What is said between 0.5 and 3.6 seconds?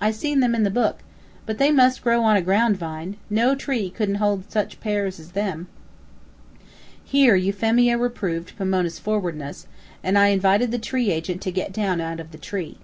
in the book. But they must grow on a ground vine. No